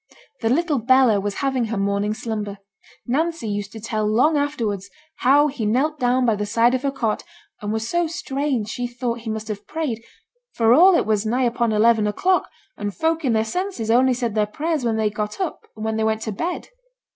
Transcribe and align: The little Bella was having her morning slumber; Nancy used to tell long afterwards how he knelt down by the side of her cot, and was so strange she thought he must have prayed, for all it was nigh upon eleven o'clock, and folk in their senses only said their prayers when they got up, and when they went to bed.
The 0.41 0.49
little 0.49 0.79
Bella 0.79 1.19
was 1.19 1.35
having 1.45 1.65
her 1.65 1.77
morning 1.77 2.15
slumber; 2.15 2.57
Nancy 3.05 3.47
used 3.47 3.71
to 3.73 3.79
tell 3.79 4.03
long 4.07 4.35
afterwards 4.35 4.89
how 5.17 5.45
he 5.45 5.63
knelt 5.63 5.99
down 5.99 6.25
by 6.25 6.35
the 6.35 6.45
side 6.47 6.73
of 6.73 6.81
her 6.81 6.89
cot, 6.89 7.21
and 7.61 7.71
was 7.71 7.87
so 7.87 8.07
strange 8.07 8.67
she 8.69 8.87
thought 8.87 9.19
he 9.19 9.29
must 9.29 9.47
have 9.47 9.67
prayed, 9.67 10.03
for 10.53 10.73
all 10.73 10.95
it 10.95 11.05
was 11.05 11.23
nigh 11.23 11.43
upon 11.45 11.71
eleven 11.71 12.07
o'clock, 12.07 12.49
and 12.77 12.95
folk 12.95 13.23
in 13.23 13.33
their 13.33 13.45
senses 13.45 13.91
only 13.91 14.15
said 14.15 14.33
their 14.33 14.47
prayers 14.47 14.83
when 14.83 14.97
they 14.97 15.11
got 15.11 15.39
up, 15.39 15.67
and 15.75 15.85
when 15.85 15.97
they 15.97 16.03
went 16.03 16.23
to 16.23 16.31
bed. 16.31 16.69